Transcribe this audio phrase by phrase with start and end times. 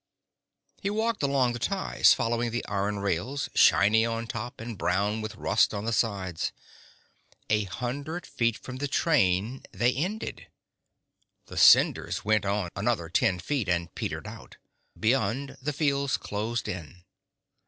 [0.81, 5.35] He walked along the ties, following the iron rails, shiny on top, and brown with
[5.35, 6.51] rust on the sides.
[7.51, 10.47] A hundred feet from the train they ended.
[11.45, 14.57] The cinders went on another ten feet and petered out.
[14.99, 17.03] Beyond, the fields closed in.